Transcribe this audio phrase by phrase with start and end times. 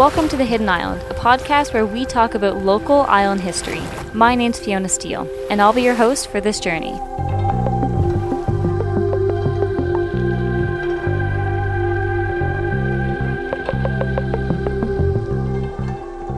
[0.00, 3.82] Welcome to The Hidden Island, a podcast where we talk about local island history.
[4.14, 6.92] My name's Fiona Steele, and I'll be your host for this journey.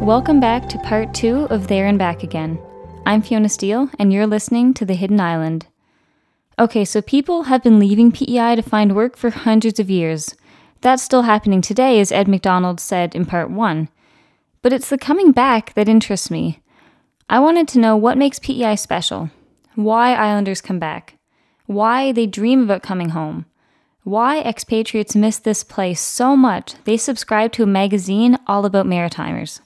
[0.04, 2.58] Welcome back to part two of There and Back Again.
[3.06, 5.66] I'm Fiona Steele, and you're listening to The Hidden Island.
[6.58, 10.34] Okay, so people have been leaving PEI to find work for hundreds of years.
[10.82, 13.88] That's still happening today, as Ed MacDonald said in part one.
[14.62, 16.60] But it's the coming back that interests me.
[17.30, 19.30] I wanted to know what makes PEI special,
[19.76, 21.16] why Islanders come back,
[21.66, 23.46] why they dream about coming home,
[24.02, 29.60] why expatriates miss this place so much they subscribe to a magazine all about Maritimers.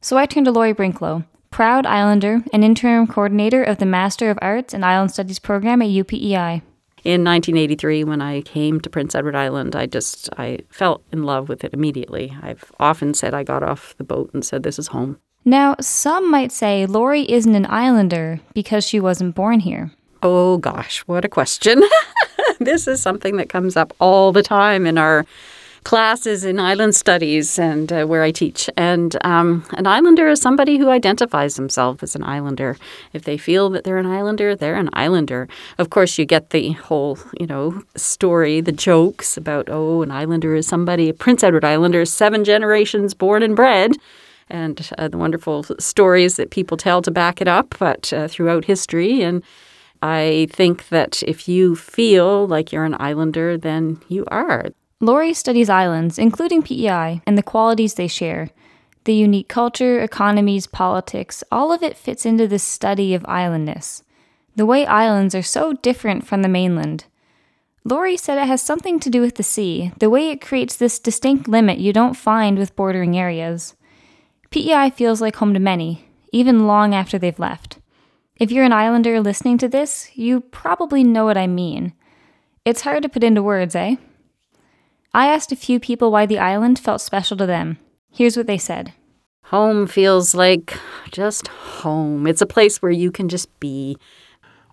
[0.00, 4.38] So I turned to Laurie Brinklow, proud Islander and interim coordinator of the Master of
[4.40, 6.62] Arts and Island Studies program at UPEI.
[7.04, 11.50] In 1983, when I came to Prince Edward Island, I just I felt in love
[11.50, 12.34] with it immediately.
[12.40, 15.18] I've often said I got off the boat and said this is home.
[15.44, 19.90] Now, some might say Laurie isn't an Islander because she wasn't born here.
[20.22, 21.82] Oh gosh, what a question.
[22.58, 25.26] this is something that comes up all the time in our
[25.84, 28.68] classes in island studies and uh, where I teach.
[28.76, 32.76] And um, an islander is somebody who identifies themselves as an islander.
[33.12, 35.46] If they feel that they're an islander, they're an islander.
[35.78, 40.54] Of course, you get the whole, you know, story, the jokes about, oh, an islander
[40.54, 43.92] is somebody, a Prince Edward Islander, seven generations born and bred
[44.50, 48.64] and uh, the wonderful stories that people tell to back it up, but uh, throughout
[48.64, 49.22] history.
[49.22, 49.42] And
[50.02, 54.66] I think that if you feel like you're an islander, then you are.
[55.00, 58.50] Laurie studies islands, including PEI, and the qualities they share.
[59.04, 64.02] The unique culture, economies, politics, all of it fits into this study of islandness.
[64.56, 67.04] The way islands are so different from the mainland.
[67.84, 70.98] Laurie said it has something to do with the sea, the way it creates this
[70.98, 73.74] distinct limit you don't find with bordering areas.
[74.50, 77.78] PEI feels like home to many, even long after they've left.
[78.36, 81.92] If you're an islander listening to this, you probably know what I mean.
[82.64, 83.96] It's hard to put into words, eh?
[85.14, 87.78] I asked a few people why the island felt special to them.
[88.10, 88.92] Here's what they said
[89.44, 90.76] Home feels like
[91.12, 92.26] just home.
[92.26, 93.96] It's a place where you can just be.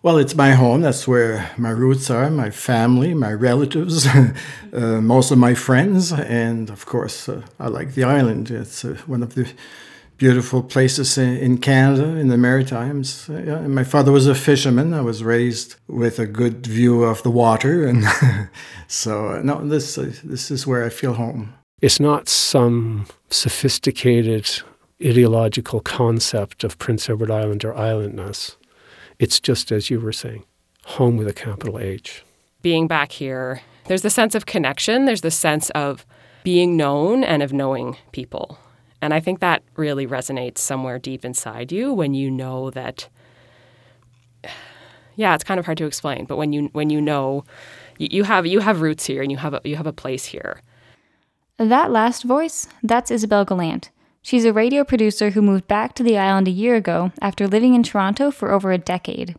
[0.02, 0.82] Well, it's my home.
[0.82, 4.08] That's where my roots are, my family, my relatives,
[4.74, 8.50] uh, most of my friends, and of course, uh, I like the island.
[8.50, 9.48] It's uh, one of the
[10.22, 13.28] beautiful places in Canada, in the Maritimes.
[13.28, 14.94] Yeah, my father was a fisherman.
[14.94, 18.04] I was raised with a good view of the water, and
[18.88, 21.56] so uh, no, this uh, this is where I feel home.
[21.82, 24.48] It's not some sophisticated
[25.04, 28.58] ideological concept of Prince Edward Island or islandness.
[29.18, 30.46] It's just as you were saying,
[30.84, 32.24] home with a capital H.
[32.62, 35.06] Being back here, there's the sense of connection.
[35.06, 36.06] There's the sense of
[36.44, 38.60] being known and of knowing people.
[39.02, 43.10] And I think that really resonates somewhere deep inside you when you know that
[45.16, 47.44] yeah, it's kind of hard to explain, but when you when you know
[47.98, 50.26] you, you have you have roots here and you have a, you have a place
[50.26, 50.62] here.
[51.58, 53.92] That last voice, that's Isabelle Gallant.
[54.24, 57.74] She's a radio producer who moved back to the island a year ago after living
[57.74, 59.36] in Toronto for over a decade.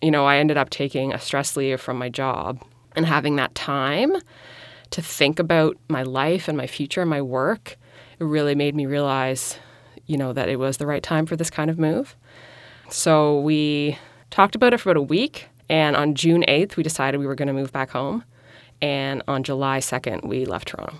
[0.00, 2.62] You know, I ended up taking a stress leave from my job
[2.96, 4.16] and having that time
[4.90, 7.76] to think about my life and my future and my work
[8.20, 9.58] it really made me realize,
[10.06, 12.16] you know, that it was the right time for this kind of move.
[12.90, 13.98] So we
[14.30, 17.34] talked about it for about a week, and on June 8th, we decided we were
[17.34, 18.24] going to move back home.
[18.82, 20.96] And on July 2nd, we left Toronto.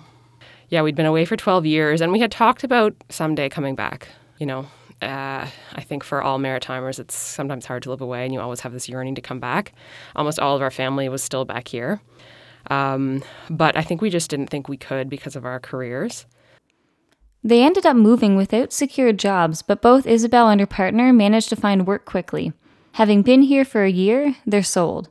[0.69, 4.07] Yeah, we'd been away for 12 years, and we had talked about someday coming back.
[4.39, 4.59] You know,
[5.01, 8.61] uh, I think for all Maritimers, it's sometimes hard to live away, and you always
[8.61, 9.73] have this yearning to come back.
[10.15, 11.99] Almost all of our family was still back here.
[12.69, 16.25] Um, but I think we just didn't think we could because of our careers.
[17.43, 21.55] They ended up moving without secure jobs, but both Isabelle and her partner managed to
[21.55, 22.53] find work quickly.
[22.93, 25.09] Having been here for a year, they're sold.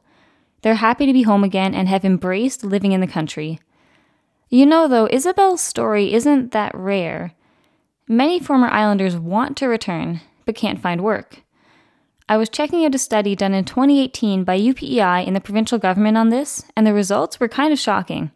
[0.62, 3.58] They're happy to be home again and have embraced living in the country.
[4.48, 7.32] You know, though, Isabelle's story isn't that rare.
[8.06, 11.42] Many former islanders want to return, but can't find work.
[12.28, 16.16] I was checking out a study done in 2018 by UPEI and the provincial government
[16.16, 18.30] on this, and the results were kind of shocking.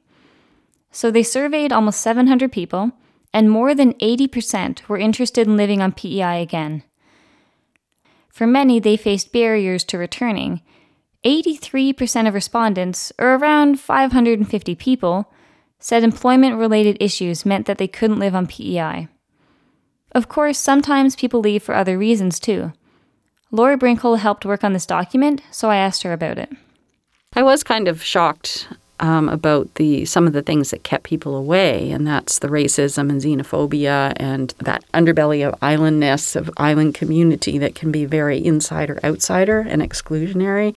[0.91, 2.93] So they surveyed almost 700 people
[3.35, 6.85] and more than 80% were interested in living on PEI again.
[8.31, 10.63] For many, they faced barriers to returning.
[11.25, 15.33] 83% of respondents, or around 550 people,
[15.81, 19.09] said employment related issues meant that they couldn't live on PEI.
[20.13, 22.73] Of course, sometimes people leave for other reasons too.
[23.51, 26.51] Laurie Brinklow helped work on this document, so I asked her about it.
[27.33, 28.69] I was kind of shocked
[29.05, 33.11] um, about the some of the things that kept people away, and that's the racism
[33.11, 38.99] and xenophobia and that underbelly of islandness of island community that can be very insider
[39.05, 40.73] outsider and exclusionary.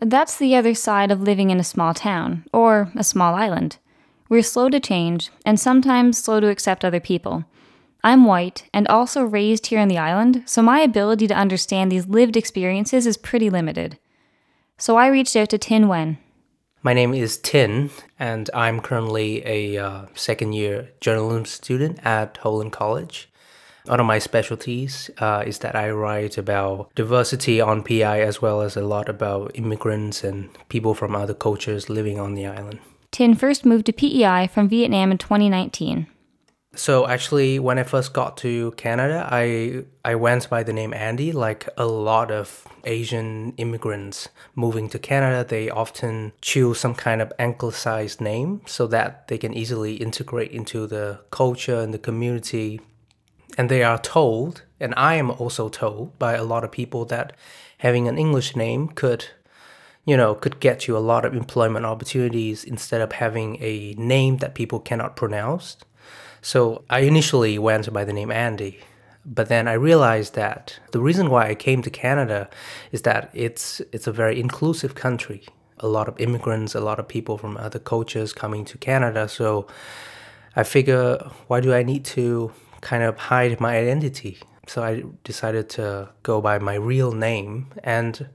[0.00, 3.78] That's the other side of living in a small town or a small island.
[4.28, 7.44] We're slow to change and sometimes slow to accept other people.
[8.02, 12.08] I'm white and also raised here on the island, so my ability to understand these
[12.08, 13.98] lived experiences is pretty limited.
[14.78, 16.18] So I reached out to Thinh Nguyen.
[16.86, 22.70] My name is Thinh, and I'm currently a uh, second year journalism student at Holland
[22.70, 23.28] College.
[23.86, 28.60] One of my specialties uh, is that I write about diversity on PI as well
[28.60, 32.78] as a lot about immigrants and people from other cultures living on the island.
[33.10, 36.06] Thinh first moved to PEI from Vietnam in 2019.
[36.76, 41.32] So actually, when I first got to Canada, I I went by the name Andy.
[41.32, 47.32] Like a lot of Asian immigrants moving to Canada, they often choose some kind of
[47.38, 52.80] anglicized name so that they can easily integrate into the culture and the community.
[53.56, 57.32] And they are told, and I am also told by a lot of people that
[57.78, 59.26] having an English name could
[60.04, 64.36] you know, could get you a lot of employment opportunities instead of having a name
[64.36, 65.76] that people cannot pronounce.
[66.46, 68.78] So I initially went by the name Andy,
[69.24, 72.48] but then I realized that the reason why I came to Canada
[72.92, 75.42] is that it's it's a very inclusive country.
[75.80, 79.26] A lot of immigrants, a lot of people from other cultures coming to Canada.
[79.28, 79.66] So
[80.54, 84.38] I figure, why do I need to kind of hide my identity?
[84.68, 88.28] So I decided to go by my real name and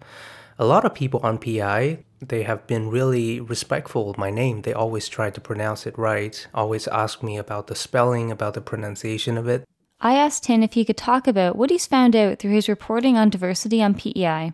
[0.59, 4.61] a lot of people on PI, they have been really respectful of my name.
[4.61, 8.61] They always try to pronounce it right, always ask me about the spelling, about the
[8.61, 9.65] pronunciation of it.
[9.99, 13.17] I asked Thinh if he could talk about what he's found out through his reporting
[13.17, 14.53] on diversity on PEI.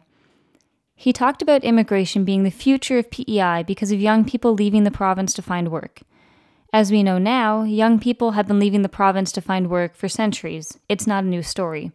[0.96, 4.92] He talked about immigration being the future of PEI because of young people leaving the
[4.92, 6.02] province to find work.
[6.74, 10.10] As we know now, young people have been leaving the province to find work for
[10.10, 10.80] centuries.
[10.90, 11.92] It's not a new story.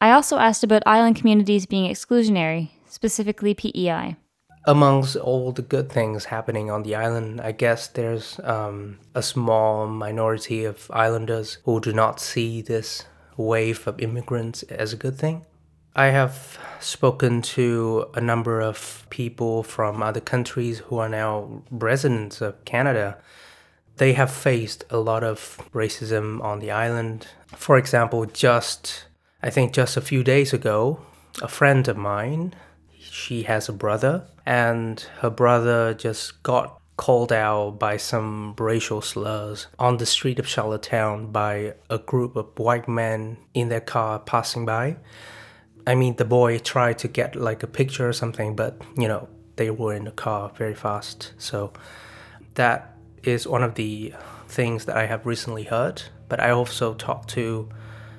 [0.00, 4.16] I also asked about island communities being exclusionary, specifically PEI?
[4.64, 9.88] Amongst all the good things happening on the island, I guess there's um, a small
[9.88, 13.04] minority of islanders who do not see this
[13.36, 15.44] wave of immigrants as a good thing.
[15.96, 22.40] I have spoken to a number of people from other countries who are now residents
[22.40, 23.18] of Canada.
[23.96, 27.26] They have faced a lot of racism on the island.
[27.56, 29.06] For example, just
[29.42, 31.00] I think just a few days ago,
[31.42, 32.54] a friend of mine
[33.10, 39.66] she has a brother, and her brother just got called out by some racial slurs
[39.78, 44.66] on the street of Charlottetown by a group of white men in their car passing
[44.66, 44.96] by.
[45.86, 49.28] I mean, the boy tried to get like a picture or something, but you know,
[49.56, 51.32] they were in the car very fast.
[51.38, 51.72] So
[52.54, 54.14] that is one of the
[54.48, 56.02] things that I have recently heard.
[56.28, 57.68] But I also talked to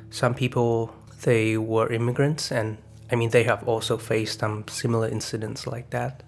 [0.09, 0.93] some people,
[1.23, 2.77] they were immigrants and
[3.13, 6.23] I mean, they have also faced some similar incidents like that.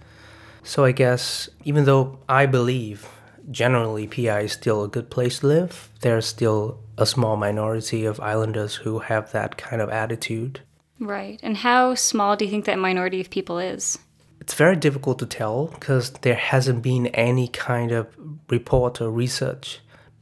[0.61, 3.09] So I guess even though I believe
[3.49, 8.19] generally PI is still a good place to live, there's still a small minority of
[8.19, 10.59] islanders who have that kind of attitude.
[10.99, 11.39] Right.
[11.41, 13.97] And how small do you think that minority of people is?
[14.39, 18.07] It's very difficult to tell because there hasn't been any kind of
[18.47, 19.79] report or research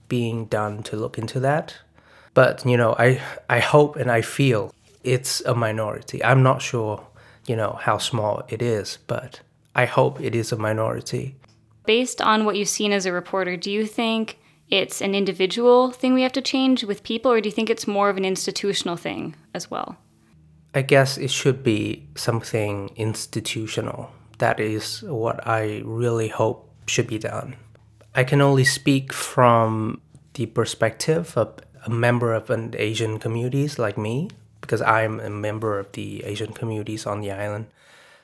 [0.08, 1.76] being done to look into that.
[2.34, 6.24] But, you know, I I hope and I feel it's a minority.
[6.24, 7.06] I'm not sure,
[7.48, 9.42] you know, how small it is, but
[9.76, 11.36] I hope it is a minority.
[11.86, 16.14] Based on what you've seen as a reporter, do you think it's an individual thing
[16.14, 18.96] we have to change with people, or do you think it's more of an institutional
[18.96, 19.98] thing as well?
[20.74, 24.10] I guess it should be something institutional.
[24.40, 27.56] That is what I really hope should be done.
[28.16, 30.02] I can only speak from
[30.34, 34.30] the perspective of a member of an Asian communities like me
[34.64, 37.68] because I'm a member of the Asian communities on the island.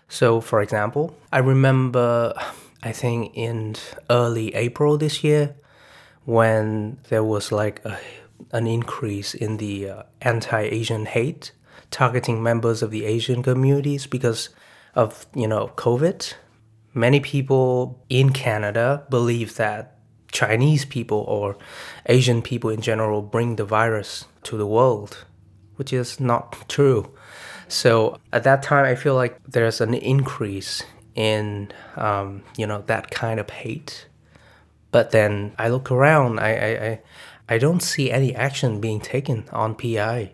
[0.08, 2.34] So, for example, I remember,
[2.82, 3.76] I think in
[4.10, 5.56] early April this year,
[6.24, 8.00] when there was like a,
[8.54, 11.52] an increase in the uh, anti Asian hate
[11.92, 14.50] targeting members of the Asian communities because
[14.96, 16.34] of, you know, COVID.
[16.94, 19.98] Many people in Canada believe that
[20.32, 21.58] Chinese people or
[22.06, 25.26] Asian people in general bring the virus to the world
[25.80, 27.10] which is not true.
[27.68, 30.84] So at that time, I feel like there's an increase
[31.16, 34.08] in um, you know that kind of hate.
[34.92, 37.00] But then I look around, I, I, I,
[37.48, 40.32] I don't see any action being taken on PI.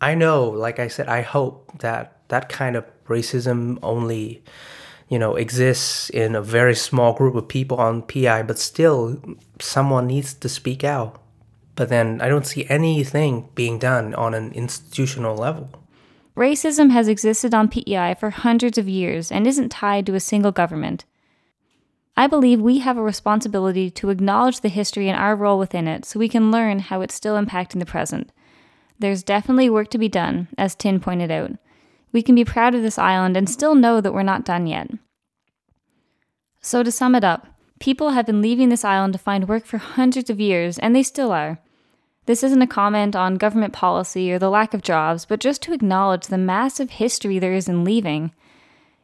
[0.00, 4.42] I know, like I said, I hope that that kind of racism only
[5.08, 9.20] you know, exists in a very small group of people on PI, but still
[9.60, 11.20] someone needs to speak out.
[11.76, 15.70] But then I don't see anything being done on an institutional level.
[16.36, 20.52] Racism has existed on PEI for hundreds of years and isn't tied to a single
[20.52, 21.04] government.
[22.16, 26.06] I believe we have a responsibility to acknowledge the history and our role within it
[26.06, 28.32] so we can learn how it's still impacting the present.
[28.98, 31.52] There's definitely work to be done, as Thinh pointed out.
[32.12, 34.90] We can be proud of this island and still know that we're not done yet.
[36.62, 37.46] So, to sum it up,
[37.80, 41.02] people have been leaving this island to find work for hundreds of years, and they
[41.02, 41.58] still are.
[42.26, 45.72] This isn't a comment on government policy or the lack of jobs, but just to
[45.72, 48.32] acknowledge the massive history there is in leaving.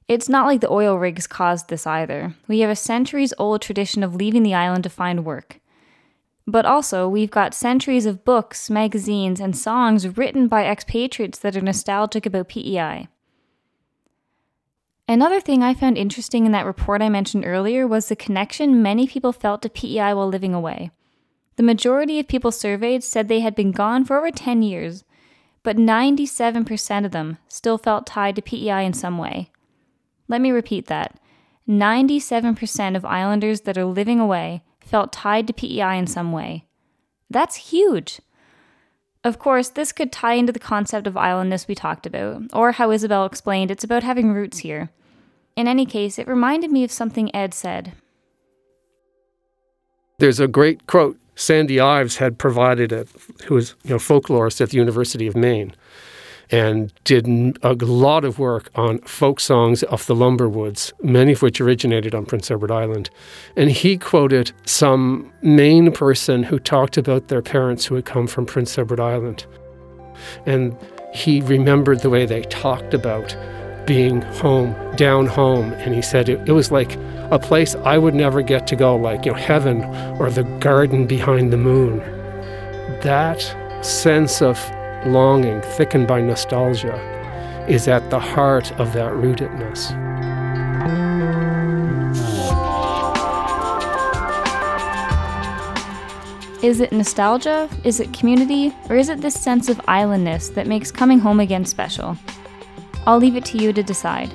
[0.09, 2.35] It's not like the oil rigs caused this either.
[2.49, 5.61] We have a centuries old tradition of leaving the island to find work.
[6.47, 11.61] But also, we've got centuries of books, magazines, and songs written by expatriates that are
[11.61, 13.07] nostalgic about PEI.
[15.09, 19.07] Another thing I found interesting in that report I mentioned earlier was the connection many
[19.07, 20.91] people felt to PEI while living away.
[21.57, 25.05] The majority of people surveyed said they had been gone for over 10 years,
[25.63, 29.51] but 97% of them still felt tied to PEI in some way.
[30.29, 31.19] Let me repeat that
[31.69, 36.65] 97% of islanders that are living away felt tied to PEI in some way.
[37.31, 38.21] That's huge.
[39.25, 42.91] Of course, this could tie into the concept of islandness we talked about, or how
[42.91, 44.91] Isabelle explained it's about having roots here.
[45.55, 47.93] In any case, it reminded me of something Ed said.
[50.19, 53.09] There's a great quote Sandy Ives had provided it,
[53.47, 55.75] who was you know folklorist at the University of Maine,
[56.53, 57.27] and did
[57.63, 62.27] a lot of work on folk songs of the Lumberwoods, many of which originated on
[62.27, 63.11] Prince Edward Island.
[63.57, 68.47] And he quoted some Maine person who talked about their parents who had come from
[68.47, 69.45] Prince Edward Island,
[70.47, 70.77] and
[71.13, 73.37] he remembered the way they talked about
[73.85, 76.97] being home, down home, and he said it, it was like
[77.33, 79.85] a place I would never get to go, like, you know, heaven
[80.21, 82.01] or the garden behind the moon.
[83.01, 83.41] That
[83.83, 84.61] sense of
[85.07, 86.95] longing, thickened by nostalgia,
[87.67, 89.97] is at the heart of that rootedness.
[96.63, 97.71] Is it nostalgia?
[97.83, 98.75] Is it community?
[98.91, 102.19] Or is it this sense of islandness that makes coming home again special?
[103.07, 104.31] I'll leave it to you to decide.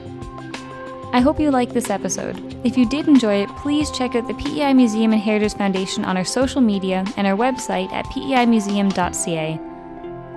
[1.18, 2.38] I hope you liked this episode.
[2.64, 6.16] If you did enjoy it, please check out the PEI Museum and Heritage Foundation on
[6.16, 9.60] our social media and our website at peimuseum.ca.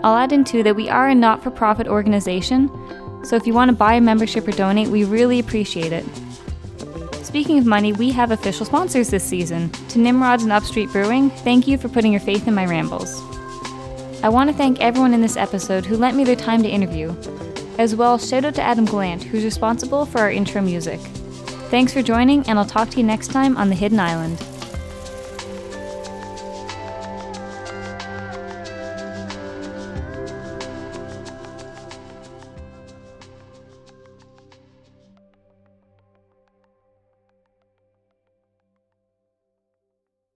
[0.03, 2.71] I'll add in too that we are a not for profit organization,
[3.23, 6.07] so if you want to buy a membership or donate, we really appreciate it.
[7.23, 9.69] Speaking of money, we have official sponsors this season.
[9.91, 13.21] To Nimrods and Upstreet Brewing, thank you for putting your faith in my rambles.
[14.23, 17.15] I want to thank everyone in this episode who lent me their time to interview.
[17.81, 21.01] As well, shout out to Adam Glant, who's responsible for our intro music.
[21.71, 24.39] Thanks for joining, and I'll talk to you next time on The Hidden Island.